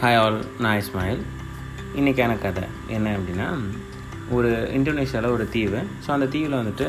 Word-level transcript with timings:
Hi 0.00 0.16
all 0.22 0.36
நான் 0.64 0.76
இஸ்மாயில் 0.80 1.22
இன்றைக்கான 1.98 2.32
கதை. 2.42 2.64
என்ன 2.96 3.14
அப்படின்னா 3.16 3.46
ஒரு 4.36 4.50
இந்தோனேஷியாவில் 4.76 5.34
ஒரு 5.36 5.44
தீவு. 5.54 5.80
ஸோ 6.04 6.08
அந்த 6.16 6.26
தீவில் 6.34 6.54
வந்துட்டு 6.58 6.86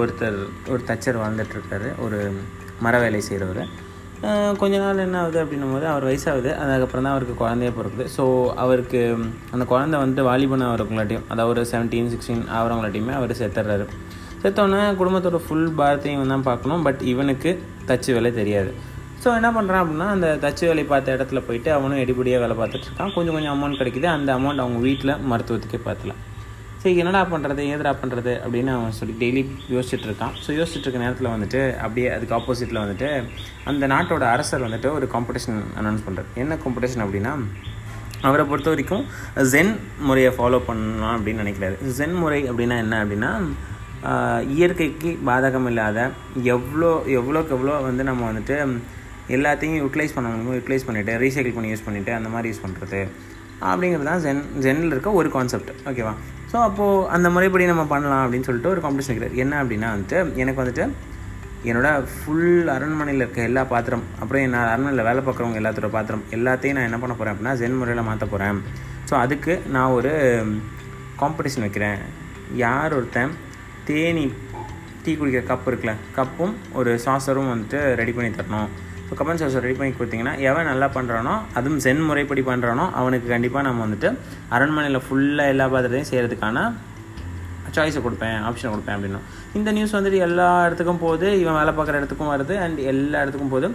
ஒருத்தர் 0.00 0.36
ஒரு 0.72 0.82
தச்சர் 0.90 1.18
வாழ்ந்துட்டுருக்காரு. 1.22 1.88
ஒரு 2.04 2.18
மர 2.86 3.00
வேலை 3.04 3.22
செய்கிறவர் 3.28 3.62
கொஞ்ச 4.60 4.74
நாள் 4.84 5.02
என்ன 5.06 5.18
ஆகுது 5.22 5.40
அப்படின்னும் 5.42 5.74
போது 5.76 5.88
அவர் 5.94 6.06
வயசாகுது. 6.10 6.52
அதுக்கப்புறம் 6.60 7.06
தான் 7.06 7.14
அவருக்கு 7.14 7.36
குழந்தையே 7.42 7.72
பிறக்குது. 7.78 8.06
ஸோ 8.16 8.26
அவருக்கு 8.66 9.00
அந்த 9.54 9.66
குழந்தை 9.72 9.98
வந்துட்டு 10.02 10.28
வாலிபன் 10.30 10.66
அவருக்குள்ளாட்டியும் 10.70 11.26
அதாவது 11.32 11.52
ஒரு 11.54 11.64
செவன்டீன் 11.72 12.12
சிக்ஸ்டீன் 12.14 12.46
ஆகிறவங்களாட்டியுமே 12.60 13.16
அவர் 13.20 13.38
செத்துடுறாரு 13.42 13.88
செத்தோன்னே 14.44 14.82
குடும்பத்தோட 15.02 15.40
ஃபுல் 15.48 15.68
பாரத்தையும் 15.82 16.34
தான் 16.36 16.48
பார்க்கணும். 16.52 16.86
பட் 16.88 17.02
இவனுக்கு 17.14 17.50
தச்சு 17.90 18.10
வேலை 18.18 18.32
தெரியாது. 18.40 18.72
ஸோ 19.22 19.28
என்ன 19.38 19.48
பண்ணுறான் 19.56 19.82
அப்படின்னா 19.82 20.06
அந்த 20.14 20.28
தச்சு 20.42 20.64
வேலை 20.68 20.84
பார்த்த 20.90 21.16
இடத்துல 21.16 21.40
போயிட்டு 21.46 21.70
அவனும் 21.76 22.00
எடிபடியாக 22.04 22.42
வேலை 22.44 22.54
பார்த்துட்ருக்கான் 22.60 23.12
கொஞ்சம் 23.16 23.34
கொஞ்சம் 23.36 23.54
அமௌண்ட் 23.54 23.80
கிடைக்குது. 23.80 24.08
அந்த 24.16 24.30
அமௌண்ட் 24.38 24.62
அவங்க 24.64 24.78
வீட்டில் 24.86 25.12
மருத்துவத்துக்கே 25.30 25.80
பார்த்துலாம். 25.88 26.20
சரி 26.82 27.00
என்னடா 27.02 27.20
பண்ணுறது 27.32 27.62
ஏதடா 27.72 27.90
பண்ணுறது 28.02 28.32
அப்படின்னு 28.44 28.70
அவன் 28.76 28.96
சொல்லி 29.00 29.14
டெய்லி 29.20 29.42
யோசிச்சுட்ருக்கான் 29.74 30.32
ஸோ 30.44 30.50
யோசிச்சுட்டு 30.58 30.86
இருக்க 30.86 31.02
நேரத்தில் 31.02 31.28
வந்துட்டு 31.34 31.60
அப்படியே 31.84 32.08
அதுக்கு 32.14 32.34
ஆப்போசிட்டில் 32.38 32.80
வந்துட்டு 32.84 33.08
அந்த 33.72 33.86
நாட்டோட 33.92 34.24
அரசர் 34.34 34.64
வந்துட்டு 34.66 34.88
ஒரு 34.98 35.08
காம்படிஷன் 35.12 35.60
அனௌன்ஸ் 35.82 36.04
பண்ணுறார் 36.06 36.32
என்ன 36.44 36.56
காம்படிஷன் 36.64 37.04
அப்படின்னா 37.04 37.34
அவரை 38.28 38.46
பொறுத்த 38.50 38.72
வரைக்கும் 38.72 39.04
ஜென் 39.52 39.72
முறையை 40.08 40.32
ஃபாலோ 40.38 40.60
பண்ணலாம் 40.70 41.14
அப்படின்னு 41.18 41.44
நினைக்கிறாரு. 41.44 41.76
ஜென் 41.98 42.16
முறை 42.22 42.40
அப்படின்னா 42.50 42.78
என்ன 42.84 42.98
அப்படின்னா 43.04 43.30
இயற்கைக்கு 44.56 45.12
பாதகம் 45.28 45.68
இல்லாத 45.70 45.98
எவ்வளோ 46.56 46.90
எவ்வளோக்கு 47.18 47.54
எவ்வளோ 47.58 47.76
வந்து 47.88 48.04
நம்ம 48.10 48.22
வந்துட்டு 48.30 48.56
எல்லாத்தையும் 49.36 49.78
யூட்டிலைஸ் 49.82 50.14
பண்ண 50.16 50.28
முடியுமோ 50.30 50.56
யூட்டிலைஸ் 50.58 50.86
பண்ணிவிட்டு 50.88 51.14
ரீசைக்கிள் 51.24 51.56
பண்ணி 51.56 51.70
யூஸ் 51.72 51.86
பண்ணிவிட்டு 51.86 52.12
அந்த 52.18 52.28
மாதிரி 52.34 52.50
யூஸ் 52.52 52.64
பண்ணுறது 52.64 53.00
அப்படிங்கிறது 53.70 54.08
தான் 54.10 54.22
ஜென் 54.26 54.44
ஜென்னில் 54.64 54.92
இருக்க 54.94 55.10
ஒரு 55.20 55.28
கான்செப்ட் 55.36 55.70
ஓகேவா 55.90 56.12
ஸோ 56.52 56.56
அப்போது 56.68 57.06
அந்த 57.16 57.26
முறைப்படி 57.34 57.66
நம்ம 57.70 57.84
பண்ணலாம் 57.92 58.22
அப்படின்னு 58.24 58.48
சொல்லிட்டு 58.48 58.72
ஒரு 58.72 58.80
காம்படிஷன் 58.84 59.12
வைக்கிறார். 59.12 59.36
என்ன 59.42 59.54
அப்படின்னா 59.62 59.90
வந்துட்டு 59.94 60.18
எனக்கு 60.42 60.62
வந்துட்டு 60.62 60.84
என்னோடய 61.68 62.06
ஃபுல் 62.14 62.68
அரண்மனையில் 62.74 63.22
இருக்க 63.24 63.40
எல்லா 63.50 63.62
பாத்திரம் 63.72 64.04
அப்புறம் 64.20 64.44
என்ன 64.46 64.58
அரண்மனையில் 64.72 65.06
வேலை 65.08 65.20
பார்க்குறவங்க 65.26 65.60
எல்லாத்தோட 65.60 65.90
பாத்திரம் 65.96 66.24
எல்லாத்தையும் 66.36 66.76
நான் 66.78 66.88
என்ன 66.90 66.98
பண்ண 67.02 67.14
போகிறேன் 67.16 67.34
அப்படின்னா 67.34 67.54
ஜென் 67.60 67.78
முறையில் 67.80 68.08
மாற்ற 68.08 68.26
போகிறேன் 68.32 68.58
ஸோ 69.08 69.14
அதுக்கு 69.24 69.54
நான் 69.76 69.94
ஒரு 69.98 70.12
காம்படிஷன் 71.22 71.64
வைக்கிறேன். 71.66 72.00
யார் 72.64 72.94
ஒருத்தன் 72.98 73.32
தேனி 73.88 74.26
டீ 75.04 75.12
குடிக்கிற 75.20 75.42
கப் 75.50 75.68
இருக்குல்ல 75.70 75.94
கப்பும் 76.16 76.54
ஒரு 76.80 76.90
சாசரும் 77.04 77.50
வந்துட்டு 77.52 77.80
ரெடி 78.00 78.12
பண்ணி 78.16 78.30
தரணும். 78.38 78.70
இப்போ 79.12 79.24
கப்பன் 79.24 79.40
சாசர் 79.40 79.64
ரெடி 79.64 79.74
பண்ணி 79.78 79.92
கொடுத்தீங்கன்னா 79.92 80.32
எவன் 80.40 80.68
நல்லா 80.70 80.86
பண்ணுறானோ 80.94 81.32
அதுவும் 81.54 81.80
சென் 81.80 81.98
முறைப்படி 82.00 82.42
பண்ணுறானோ 82.46 82.84
அவனுக்கு 82.94 83.26
கண்டிப்பாக 83.28 83.62
நம்ம 83.66 83.82
வந்துட்டு 83.84 84.08
அரண்மனையில் 84.48 84.98
ஃபுல்லாக 85.06 85.52
எல்லா 85.52 85.64
பாத்திரத்தையும் 85.66 86.08
செய்கிறதுக்கான 86.10 86.60
சாய்ஸை 87.74 88.00
கொடுப்பேன் 88.02 88.38
ஆப்ஷனை 88.48 88.70
கொடுப்பேன் 88.72 88.96
அப்படின்னா 88.96 89.20
இந்த 89.54 89.72
நியூஸ் 89.72 89.96
வந்துட்டு 89.98 90.18
எல்லா 90.18 90.48
இடத்துக்கும் 90.66 90.98
போகுது 90.98 91.28
இவன் 91.38 91.54
வேலை 91.54 91.74
பார்க்குற 91.74 92.00
இடத்துக்கும் 92.00 92.32
வருது 92.32 92.56
அண்ட் 92.58 92.78
எல்லா 92.84 93.20
இடத்துக்கும் 93.22 93.52
போகுது. 93.54 93.68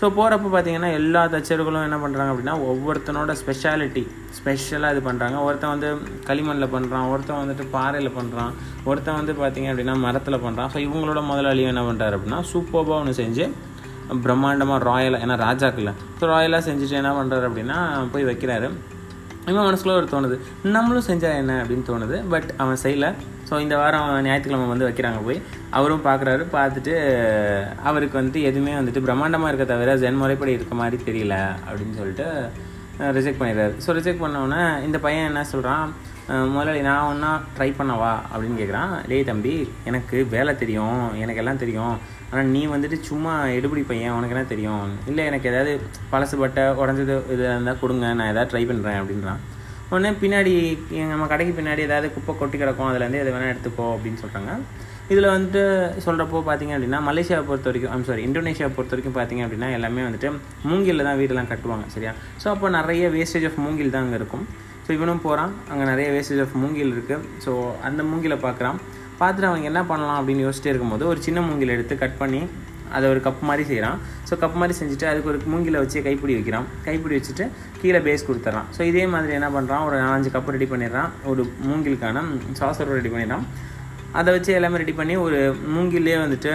ஸோ 0.00 0.06
போகிறப்ப 0.16 0.50
பார்த்தீங்கன்னா 0.50 0.90
எல்லா 0.92 1.22
தச்சர்களும் 1.26 1.86
என்ன 1.86 1.96
பண்ணுறாங்க 1.96 2.32
அப்படின்னா 2.32 2.54
ஒவ்வொருத்தனோட 2.66 3.32
ஸ்பெஷாலிட்டி 3.32 4.02
ஸ்பெஷலாக 4.38 4.94
இது 4.94 5.02
பண்ணுறாங்க 5.08 5.38
ஒருத்தன் 5.42 5.72
வந்து 5.74 5.88
களிமண்ணில் 6.28 6.72
பண்ணுறான் 6.74 7.08
ஒருத்தன் 7.08 7.40
வந்துட்டு 7.42 7.66
பாறையில் 7.72 8.16
பண்ணுறான் 8.18 8.52
ஒருத்தன் 8.84 9.14
வந்து 9.14 9.34
பார்த்திங்க 9.40 9.72
அப்படின்னா 9.72 9.96
மரத்தில் 9.98 10.44
பண்ணுறான் 10.44 10.70
ஸோ 10.74 10.80
இவங்களோட 10.86 11.22
முதலாளியும் 11.30 11.72
என்ன 11.74 11.84
பண்ணுறாரு 11.88 12.16
அப்படின்னா 12.18 12.40
சூப்பர்பாக 12.52 13.00
ஒன்று 13.00 13.16
செஞ்சு 13.18 13.46
பிரம்மாண்டமாக 14.26 14.80
ராயலாக 14.90 15.24
ஏன்னா 15.24 15.36
ராஜாக்கில். 15.46 15.90
ஸோ 16.20 16.24
ராயலாக 16.34 16.62
செஞ்சுட்டு 16.68 17.00
என்ன 17.00 17.12
பண்ணுறாரு 17.18 17.46
அப்படின்னா 17.50 17.78
போய் 18.14 18.28
வைக்கிறாரு. 18.30 18.68
இவன் 19.50 19.66
மனசுக்குள்ள 19.66 19.94
ஒரு 20.00 20.08
தோணுது 20.12 20.36
நம்மளும் 20.76 21.06
செஞ்சால் 21.10 21.36
என்ன 21.42 21.52
அப்படின்னு 21.62 21.84
தோணுது 21.90 22.16
பட் 22.32 22.48
அவன் 22.62 22.80
செய்யலை. 22.82 23.10
ஸோ 23.48 23.60
இந்த 23.64 23.74
வாரம் 23.80 24.08
ஞாயிற்றுக்கிழமை 24.26 24.66
வந்து 24.72 24.88
வைக்கிறாங்க 24.88 25.20
போய். 25.26 25.38
அவரும் 25.78 26.04
பார்க்குறாரு 26.08 26.42
பார்த்துட்டு 26.56 26.94
அவருக்கு 27.88 28.18
வந்துட்டு 28.20 28.42
எதுவுமே 28.50 28.74
வந்துட்டு 28.80 29.04
பிரம்மாண்டமாக 29.06 29.50
இருக்க 29.52 29.66
தவிர 29.72 29.94
ஜென் 30.02 30.20
முறைப்படி 30.22 30.56
இருக்க 30.58 30.76
மாதிரி 30.82 30.98
தெரியல 31.08 31.36
அப்படின்னு 31.68 31.96
சொல்லிட்டு 32.00 32.26
ரிஜெக்ட் 33.16 33.40
பண்ணிடுறாரு. 33.40 33.74
ஸோ 33.84 33.88
ரிஜெக்ட் 33.98 34.22
பண்ணோன்னே 34.24 34.62
இந்த 34.86 34.98
பையன் 35.06 35.28
என்ன 35.30 35.42
சொல்கிறான் 35.54 35.92
முதலாளி 36.54 36.80
நான் 36.86 37.08
ஒன்றா 37.10 37.30
ட்ரை 37.56 37.68
பண்ணவா? 37.76 38.12
அப்படின்னு 38.30 38.58
கேட்குறான் 38.60 38.90
லே 39.10 39.18
தம்பி 39.28 39.54
எனக்கு 39.90 40.16
வேலை 40.34 40.52
தெரியும். 40.62 41.02
எனக்கு 41.24 41.40
எல்லாம் 41.42 41.60
தெரியும். 41.62 41.94
ஆனால் 42.30 42.50
நீ 42.54 42.62
வந்துட்டு 42.72 42.96
சும்மா 43.10 43.34
எடுபடி 43.58 43.82
பையன். 43.90 44.16
உனக்கு 44.16 44.34
என்ன 44.36 44.46
தெரியும்? 44.50 44.88
இல்லை 45.10 45.22
எனக்கு 45.30 45.48
ஏதாவது 45.52 45.72
பழசு 46.12 46.38
பட்டை 46.42 46.64
உடஞ்சது 46.80 47.14
இது 47.34 47.44
இருந்தால் 47.52 47.80
கொடுங்க. 47.82 48.06
நான் 48.18 48.32
எதாவது 48.32 48.50
ட்ரை 48.52 48.62
பண்ணுறேன் 48.70 48.98
அப்படின்றான். 49.02 49.40
உடனே 49.92 50.10
பின்னாடி 50.22 50.52
எங்கள் 50.98 51.14
நம்ம 51.14 51.28
கடைக்கு 51.32 51.54
பின்னாடி 51.58 51.82
ஏதாவது 51.88 52.08
குப்பை 52.16 52.32
கொட்டி 52.40 52.56
கிடக்கும். 52.58 52.88
அதுலேருந்து 52.90 53.22
எது 53.22 53.32
வேணால் 53.34 53.52
எடுத்துக்கோ 53.54 53.86
அப்படின்னு 53.94 54.22
சொல்கிறாங்க 54.24 54.52
இதில் 55.12 55.28
வந்துட்டு 55.34 55.62
சொல்கிறப்போ 56.04 56.38
பார்த்தீங்க 56.48 56.72
அப்படின்னா 56.76 56.98
மலேசியாவை 57.08 57.44
பொறுத்த 57.48 57.68
வரைக்கும் 57.68 57.92
ஐம் 57.94 58.06
சாரி 58.08 58.22
இந்தோனேஷியாவை 58.28 58.72
பொறுத்த 58.76 58.92
வரைக்கும் 58.94 59.16
பார்த்தீங்க 59.18 59.42
அப்படின்னா 59.46 59.68
எல்லாமே 59.76 60.02
வந்துட்டு 60.06 60.30
மூங்கிலில் 60.70 61.06
தான் 61.08 61.18
வீடெல்லாம் 61.20 61.48
கட்டுவாங்க 61.52 61.86
சரியா? 61.94 62.12
ஸோ 62.42 62.46
அப்போ 62.54 62.68
நிறைய 62.78 63.04
வேஸ்டேஜ் 63.14 63.46
ஆஃப் 63.48 63.58
மூங்கில் 63.66 63.92
தான் 63.94 64.04
அங்கே 64.04 64.18
இருக்கும். 64.20 64.44
ஸோ 64.84 64.92
இவனும் 64.96 65.22
போகிறான் 65.26 65.52
அங்கே 65.70 65.84
நிறைய 65.92 66.08
வேஸ்டேஜ் 66.16 66.42
ஆஃப் 66.44 66.56
மூங்கில் 66.62 66.92
இருக்குது 66.96 67.24
ஸோ 67.44 67.52
அந்த 67.88 68.02
மூங்கிலை 68.10 68.36
பார்க்குறான் 68.46 68.78
பார்த்துட்டு 69.20 69.48
அவங்க 69.50 69.66
என்ன 69.70 69.80
பண்ணலாம் 69.90 70.18
அப்படின்னு 70.20 70.44
யோசிச்சிட்டே 70.46 70.70
இருக்கும்போது 70.72 71.06
ஒரு 71.12 71.20
சின்ன 71.26 71.40
மூங்கில் 71.48 71.74
எடுத்து 71.76 71.94
கட் 72.02 72.18
பண்ணி 72.22 72.40
அதை 72.96 73.06
ஒரு 73.12 73.20
கப் 73.24 73.42
மாதிரி 73.48 73.64
செய்கிறான் 73.70 73.98
ஸோ 74.28 74.34
கப் 74.42 74.58
மாதிரி 74.60 74.74
செஞ்சுட்டு 74.80 75.06
அதுக்கு 75.10 75.30
ஒரு 75.32 75.40
மூங்கில 75.52 75.80
வச்சு 75.82 75.98
கைப்பிடி 76.06 76.34
வைக்கிறான். 76.38 76.68
கைப்பிடி 76.86 77.14
வச்சுட்டு 77.18 77.44
கீழே 77.80 78.00
பேஸ் 78.06 78.26
கொடுத்துட்றான் 78.28 78.68
ஸோ 78.76 78.82
இதே 78.90 79.06
மாதிரி 79.14 79.32
என்ன 79.38 79.50
பண்ணுறான் 79.56 79.84
ஒரு 79.88 79.96
நாலஞ்சு 80.04 80.30
கப் 80.36 80.52
ரெடி 80.56 80.68
பண்ணிடுறான். 80.74 81.10
ஒரு 81.32 81.44
மூங்கிலுக்கான 81.66 82.22
சாசர் 82.60 82.94
ரெடி 82.98 83.12
பண்ணிடுறான். 83.14 83.44
அதை 84.12 84.32
வச்சு 84.32 84.52
எல்லாமே 84.52 84.76
ரெடி 84.76 84.92
பண்ணி 84.92 85.16
ஒரு 85.16 85.38
மூங்கிலே 85.68 86.16
வந்துட்டு 86.20 86.52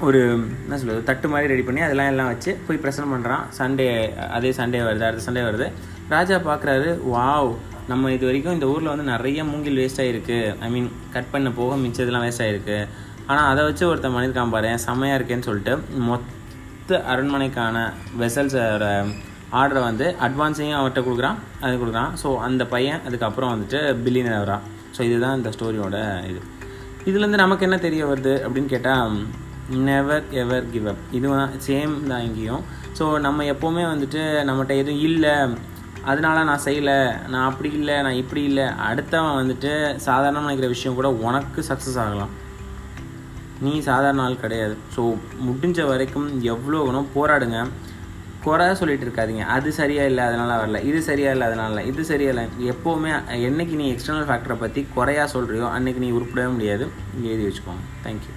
ஒரு 0.00 0.20
என்ன 0.64 0.78
சொல்கிறது 0.78 1.04
தட்டு 1.04 1.28
மாதிரி 1.28 1.46
ரெடி 1.46 1.62
பண்ணி 1.62 1.80
அதெல்லாம் 1.80 2.06
எல்லாம் 2.06 2.26
வச்சு 2.26 2.58
போய் 2.66 2.80
ப்ரெசன்ட் 2.82 3.12
பண்ணுறான் 3.12 3.44
சண்டே 3.58 3.86
அதே 4.28 4.50
சண்டே 4.50 4.80
வருது 4.84 5.04
அடுத்த 5.04 5.32
சண்டே 5.32 5.44
வருது. 5.46 5.66
ராஜா 6.08 6.36
பார்க்குறாரு 6.36 7.08
வாவ் 7.08 7.50
நம்ம 7.88 8.12
இது 8.12 8.26
வரைக்கும் 8.26 8.52
இந்த 8.52 8.66
ஊரில் 8.66 8.88
வந்து 8.88 9.02
நிறைய 9.04 9.44
மூங்கில் 9.44 9.78
வேஸ்ட் 9.78 10.00
ஆகிருக்கு 10.00 10.56
ஐ 10.60 10.70
மீன் 10.70 10.90
கட் 11.12 11.30
பண்ண 11.30 11.50
போக 11.50 11.76
மிச்சதெல்லாம் 11.76 12.24
வேஸ்ட் 12.24 12.42
ஆகிருக்கு 12.42 12.78
ஆனால் 13.26 13.46
அதை 13.46 13.64
வச்சு 13.64 13.86
ஒருத்தன் 13.86 14.14
பண்ணியிருக்கான் 14.14 14.50
பாரு 14.50 14.78
செம்மையாக 14.78 15.18
இருக்கேன்னு 15.18 15.40
சொல்லிட்டு 15.40 15.74
மொத்த 16.00 17.02
அரண்மனைக்கான 17.06 17.76
வெசல்ஸோட 18.18 18.86
ஆர்டரை 19.60 19.82
வந்து 19.88 20.06
அட்வான்ஸையும் 20.26 20.78
அவர்கிட்ட 20.80 21.02
கொடுக்குறான் 21.06 21.38
அது 21.64 21.74
கொடுக்குறான். 21.82 22.12
ஸோ 22.22 22.28
அந்த 22.48 22.62
பையன் 22.74 23.00
அதுக்கப்புறம் 23.08 23.52
வந்துட்டு 23.54 23.80
பில்லியனர் 24.04 24.42
வரான் 24.44 24.64
ஸோ 24.96 25.00
இதுதான் 25.08 25.36
இந்த 25.38 25.50
ஸ்டோரியோட 25.56 25.98
இது. 26.30 26.40
இதுலேருந்து 27.08 27.42
நமக்கு 27.44 27.66
என்ன 27.66 27.78
தெரிய 27.86 28.02
வருது 28.10 28.34
அப்படின்னு 28.44 28.72
கேட்டால் 28.74 29.16
நெவர் 29.88 30.24
எவர் 30.42 30.66
கிவ் 30.72 30.88
அப் 30.92 31.04
இது 31.18 31.28
சேம் 31.68 31.94
தான் 32.10 32.24
இங்கேயும். 32.28 32.64
ஸோ 32.98 33.04
நம்ம 33.26 33.44
எப்போவுமே 33.52 33.84
வந்துட்டு 33.92 34.22
நம்மகிட்ட 34.48 34.74
எதுவும் 34.82 35.04
இல்லை. 35.08 35.34
அதனால 36.10 36.38
நான் 36.48 36.62
செய்யலை. 36.64 36.96
நான் 37.32 37.46
அப்படி 37.50 37.70
இல்லை. 37.78 37.94
நான் 38.06 38.18
இப்படி 38.22 38.42
இல்லை. 38.50 38.66
அடுத்தவன் 38.88 39.38
வந்துட்டு 39.40 39.70
சாதாரணமாக 40.06 40.46
நினைக்கிற 40.46 40.68
விஷயம் 40.72 40.98
கூட 40.98 41.10
உனக்கு 41.26 41.60
சக்ஸஸ் 41.68 42.00
ஆகலாம். 42.02 42.32
நீ 43.64 43.72
சாதாரண 43.88 44.22
ஆள் 44.26 44.42
கிடையாது. 44.44 44.74
ஸோ 44.94 45.02
முடிஞ்ச 45.46 45.86
வரைக்கும் 45.92 46.28
எவ்வளோ 46.52 46.82
வேணும் 46.88 47.10
போராடுங்க. 47.16 47.58
குறை 48.44 48.66
சொல்லிட்டு 48.80 49.06
இருக்காதிங்க. 49.06 49.44
அது 49.56 49.68
சரியா 49.80 50.04
இல்லை 50.10 50.22
அதனால 50.28 50.50
வரல. 50.60 50.80
இது 50.90 51.00
சரியா 51.08 51.30
இல்லை 51.34 51.46
அதனால 51.50 51.82
இது 51.90 52.04
சரியா 52.10 52.30
இல்லை. 52.32 52.44
எப்போவுமே 52.72 53.12
என்னைக்கு 53.48 53.76
நீ 53.82 53.86
எக்ஸ்டர்னல் 53.92 54.28
ஃபேக்டரை 54.30 54.56
பற்றி 54.64 54.82
குறையா 54.96 55.26
சொல்கிறியோ 55.34 55.68
அன்னைக்கு 55.76 56.02
நீ 56.06 56.10
உருப்பிடவே 56.18 56.50
முடியாது. 56.56 56.86
எழுதி 57.28 57.44
வச்சுக்கோங்க. 57.48 57.84
தேங்க்யூ 58.06 58.34